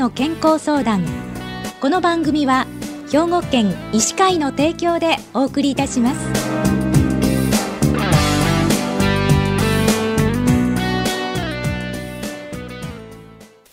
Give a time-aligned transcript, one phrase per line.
[0.00, 1.04] の健康相談。
[1.78, 2.66] この番組は
[3.12, 6.20] 兵庫県医師会の提供でお送りいたします。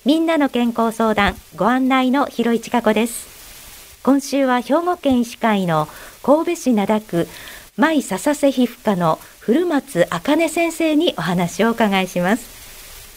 [0.04, 4.04] みんなの健康相談ご案内の広市加子です。
[4.04, 5.88] 今週は兵庫県医師会の
[6.24, 7.28] 神戸市灘区
[7.78, 12.57] 舞笹瀬皮膚科の古松茜先生にお話をお伺いします。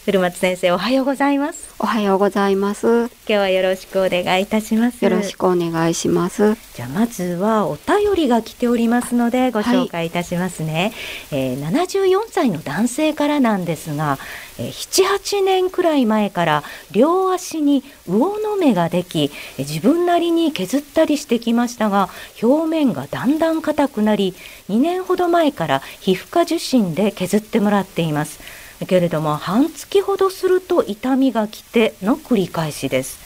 [0.03, 1.75] 古松先生おはようございます。
[1.77, 2.87] おはようございます。
[2.87, 5.05] 今日はよろしくお願いいたします。
[5.05, 6.55] よろしくお願いします。
[6.73, 10.91] じゃあまずはお便りが来ておりますのでご紹介いたしますね、
[11.29, 14.17] はい、えー、74歳の男性からなんですが、
[14.57, 22.09] えー、7、8年くらい前から両足に魚の目ができ自分なりに削ったりしてきましたが
[22.41, 24.33] 表面がだんだん硬くなり
[24.67, 33.19] 2年ほど前から皮膚科受診で削ってもらっていますけれども半月ほどすると痛みが来ての繰り返しです。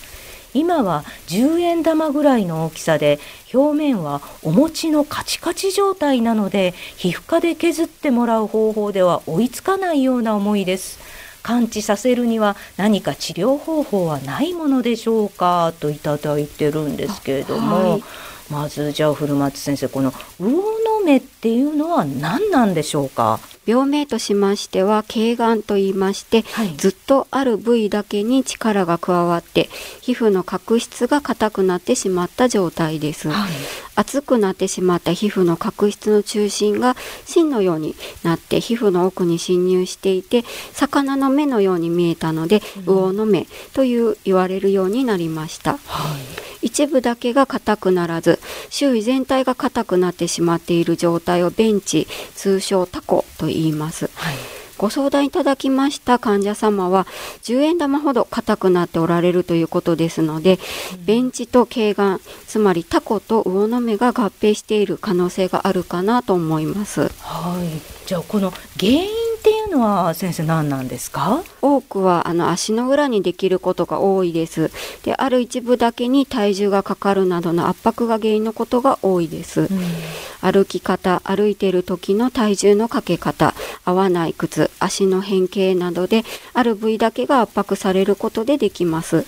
[0.53, 3.19] 今は10円玉ぐらいの大きさで
[3.53, 10.97] 表面はお餅のカチカチ状態なので皮膚科で削ってもらう方法では追いつかないような思いです。
[11.43, 18.03] 完治させるには何か治療方法はないものでしょうかといただいてるんですけれども、はい、
[18.49, 23.39] まずじゃあ古松先生この魚の目っていうのは何なんでしょうか？
[23.65, 29.69] 病名としましては頸がんと言いまして、はい、ずっとある部位だけに力が加わって
[30.01, 33.51] 皮膚の角質が硬くなってしまった状態です、はい、
[33.95, 48.39] 熱くなってしまった皮膚の角質の中心が芯のようになって皮膚の奥に侵入していて魚の目のように見えたので、うん、魚の目という言われるようになりました、はい一部だけが硬くならず
[48.69, 54.09] 周囲全体が硬くなってしまっている状態をベンチ通称タコと言います。
[54.15, 54.35] はい
[54.77, 57.07] ご相談いただきました患者様は
[57.43, 60.59] 10円玉ほど硬くなっておられるということですので、
[60.93, 67.09] うん、ベンチと頸がんつまりタコと魚の目が合併している可能性があるかなと思います。
[67.21, 71.43] はい、じゃあこの原因っていうのは先生何なんですか？
[71.61, 74.71] 多くはあの足の裏にできることが多いです。
[75.03, 79.69] である一部だけに体重がかかるなどの圧迫が原因のことが多いです、うん、
[80.41, 86.23] 歩き方歩いている時の体重のかけ方合わない靴足の変形などで
[86.55, 89.25] ある部位だけが圧迫されることでできます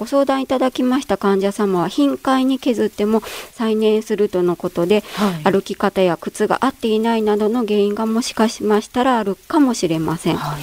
[0.00, 3.20] ご相談いただきました患者様は頻回に削っても
[3.52, 10.62] 再燃するとのことで、はい、歩き方や靴が合っていないなどの原因がもしかしましたらあるかもしれません、はい、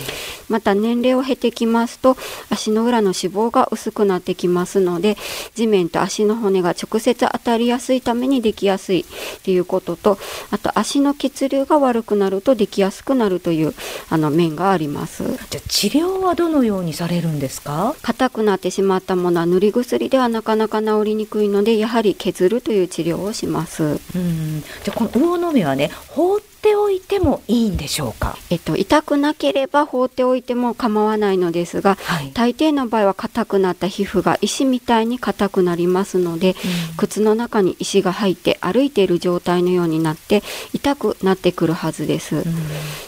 [0.50, 2.18] また年齢を経てきますと
[2.50, 5.18] 足の裏の脂肪が薄くなってきますので
[5.54, 9.06] 地面と足の骨が直接当たりやすいためにできやすい
[9.44, 10.18] ということと
[10.50, 13.76] あと足の血流が悪くなるとできやすくなるという
[14.10, 15.24] あの面があります。
[15.52, 17.96] じゃ治療はどのようにされるんですか？
[18.02, 23.84] 硬くなってしまったものは塗り薬ではなかなか治りにくいのでやはり削るという治療をします。
[23.84, 24.64] うん。
[24.84, 42.36] じゃこの魚の目はね放っておいてもいいんでしょうか、えっと、痛くなければ放っておいても構わないのですが、はい、大抵の場合は硬くなった皮膚が石みたいに硬くなりますので、うん、靴の中に石が入って歩いている状態のようになって痛くなってくるはずです。
[42.36, 42.44] うん。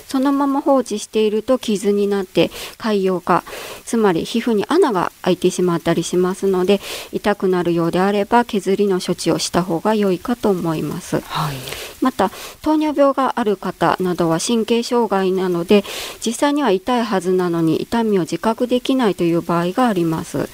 [0.09, 2.49] そのまま放置していると傷になって
[2.79, 3.43] 潰瘍化
[3.85, 6.81] つまり皮膚に穴が開いてしまったりしますので
[7.11, 11.57] 痛くなるようであれば削りの処置をした方が良いかと思います、はい、
[12.01, 15.83] また糖尿病がある方などは神経障害なので
[16.25, 20.49] 実際には痛いはずなのに痛みを自覚できないという場合があります。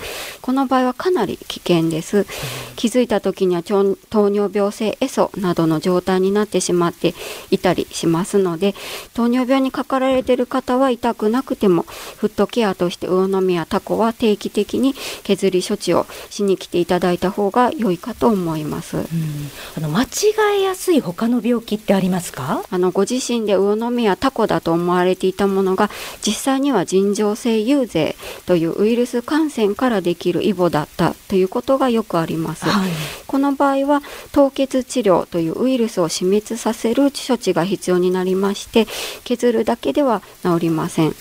[0.45, 2.27] この場合はかなり危険です、
[2.75, 7.15] 気づいた時には糖尿病性エソなどの状態になってしまって
[7.49, 8.75] いたりしますので
[9.15, 11.83] 糖尿病にかかられている方は痛くなくても
[12.17, 14.93] フットケアとして魚の目やタコは定期的に
[15.23, 19.05] 削り処置をしに来ていただいた方が良いかと思います、うん、
[19.77, 20.07] あの間違
[20.59, 22.63] えやすい他の病気ってありますか？
[22.69, 25.89] あのご自身で魚の目やタコだと思われていたものが
[26.21, 28.15] 実際には尋常性遊勢
[28.45, 32.91] というウイルス感染からできるイボだったということがよくあります、はい、
[33.27, 34.01] この場合は
[34.31, 38.87] 凍結治療というウイルスを死滅させる処置が必要になりまして
[39.23, 41.15] 削るだけでは治りません、うん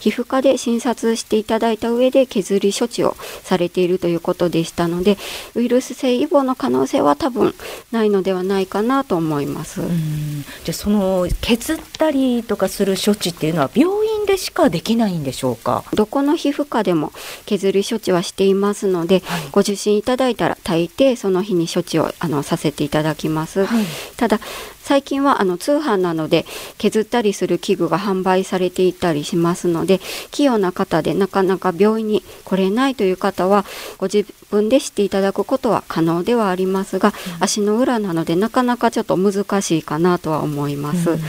[0.00, 5.18] 皮膚科で診察していただいた上で削り処置をされているということでしたので
[5.54, 7.54] ウイルス性イボの可能性は多分
[7.92, 9.80] ないのではないかなと思います。
[9.80, 15.84] じゃあその削ったりとかする処置っていうのは病院でしかできないんでしょうか？
[15.94, 17.12] どこの皮膚科でも
[17.46, 23.64] 削り処置はしていますので、はい、ご受診いただいたら大抵その日に処置をあのさせていただきます。
[23.64, 23.84] はい、
[24.16, 24.40] ただ
[24.86, 26.46] 最近はあの通販なので
[26.78, 29.98] 削ったりする器具が販売されていたりしますので
[30.30, 33.64] 器用な方でなかなか病院に来れないという方は
[33.98, 41.20] ご自分でしていただくことは可能ではありますが、うん、足の裏なのでなかなかちょっと難しいかなとは思います、うん、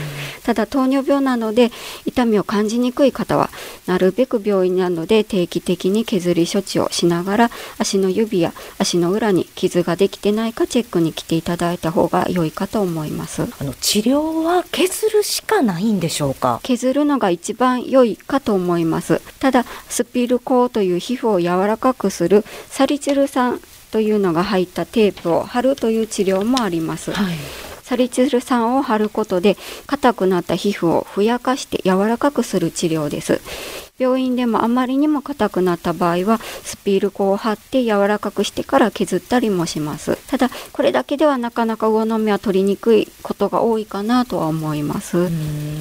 [0.44, 1.72] ただ糖尿病なので
[2.06, 3.50] 痛みを感じにくい方は
[3.86, 16.60] なるべく病院なので定期的に削り処置をしながら足の指や足の裏に傷ができてないかチェックに来ていただいた方が良いかと思いますあの治療は削るしかないんでしょうか？
[16.62, 19.20] 削るのが一番良いかと思います。
[19.40, 23.60] ただスピルコという皮膚を柔らかくするサリチル酸
[23.90, 27.34] というのが入ったテープを貼るという治療もあります、はい。
[27.82, 29.56] サリチル酸を貼ることで
[29.86, 33.40] 硬くなった皮膚をふやかして柔らかくする治療です。
[33.98, 45.28] 病院でもあまりにも硬くなった場合はスピール粉を貼って柔らかくしてから削ったりもしますただこれだけではなかなか魚の目は取りにくいことが多いかなとは思います。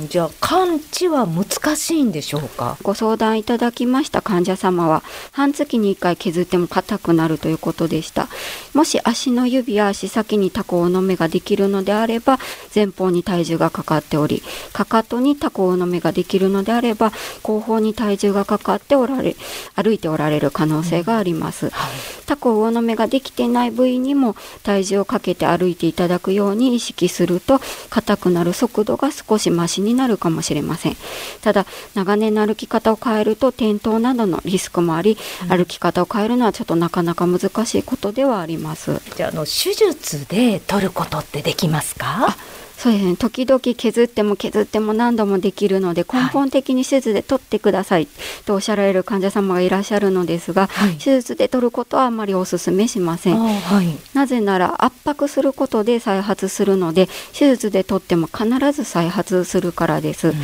[0.10, 2.78] じゃあ完治は難しいんでしょうか？
[2.82, 8.30] ご相談いただきました患者様は半月に1回削っても硬くなるということでした。
[8.74, 12.40] もし足の指や足先にタコ魚の目ができるのであれば
[12.74, 14.42] 前方に体重がかかっており
[14.74, 17.12] かかとにタコ魚の目ができるのであれば
[17.44, 19.36] 後方に体体重がかかっておられ
[19.76, 21.72] 歩いておられる可能性があります、うん。
[21.74, 21.92] はい、
[22.26, 30.98] タコ魚の目ができてない部位にも体重をかけて歩いていただくように意識すると硬くなる速度が少しマシになるかもしれません。
[31.42, 42.36] ただ長年の歩き方を変えると転倒などのリスクもあり、うん、歩き方を変えるのはちょっとなかなか難しいことではありますじゃあの手術で取ることってできますか
[42.78, 43.18] そうですね。
[43.18, 48.08] 時々削っても削っても何度もできるので根本的に手術で取ってください
[48.46, 60.36] とおっしゃられる患者様がいらっしゃるのですが、はい、手術で取ることはあまりお勧めしません、はい、なぜなら圧迫することで再発するので手術で取っても必ず再発するからです、うん、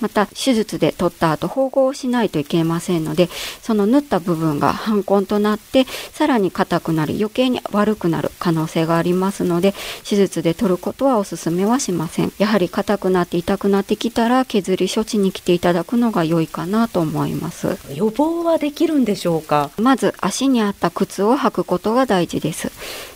[0.00, 3.28] また手術で取った後縫合しないといけませんので
[3.62, 9.74] その縫った部分が反根となってさらに硬くなり余計に悪くなる可能性がありますので
[10.08, 12.32] 手術で取ることはお勧めはしません。
[12.38, 17.76] やはり硬くなって痛くなってきたら削り処置に来ていただくのが良いかなと思います。
[17.92, 19.70] 予防はできるんでしょうか？
[19.76, 22.70] まず足に合った靴を履くことが大事です。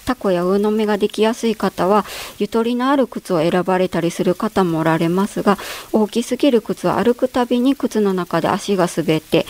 [0.05, 2.05] タコや魚の目ができやすい方は
[2.39, 5.57] ゆとりのある靴を選ばれたりする方もおられますが
[5.93, 9.47] 大きすぎる靴は歩くたびに靴の中で足が滑って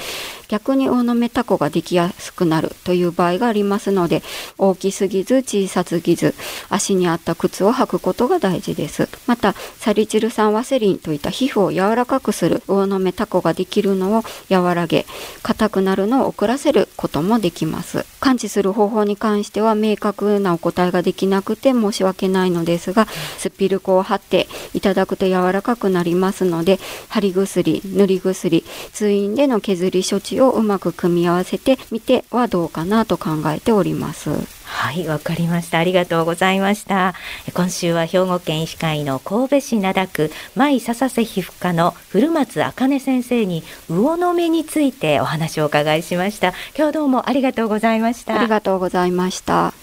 [0.54, 4.22] 逆に魚の目タコができやすくなるという場合がありますので
[4.56, 6.32] 大きすぎず小さすぎず
[6.68, 9.08] 足に合った靴を履くことが大事です。
[9.26, 15.06] またサリチル酸ワセリンといった皮膚を柔らかくする魚の目タコができるのを和らげ
[15.42, 18.06] 硬くなるのを遅らせることもできます。
[18.20, 23.06] 感知する方法に関しては明確なお答えができなくて申し訳ないのですが
[23.38, 26.78] スピルコを貼っていただくと柔らかくなりますので
[27.08, 34.30] 貼り薬塗り薬通院での削り処置をうまく組み合わせてみてはどうかなと考えております。
[34.64, 35.78] はいわかりました。
[35.78, 37.14] ありがとうございました。
[37.54, 46.52] 今週は兵庫県医師会の神戸市灘区舞笹瀬皮膚科の古松茜先生に魚の目についてお話をお伺いしました。
[46.76, 48.38] 今日どうもありがとうございました。
[48.38, 49.74] ありがとうございました。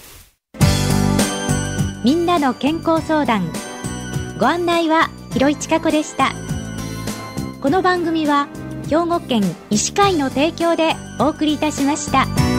[2.04, 3.52] みんなの健康相談。
[4.40, 6.34] ご案内は広市千佳子でした。
[7.62, 8.48] この番組は
[8.92, 12.51] 兵庫県医師会の提供でお送りいたしました。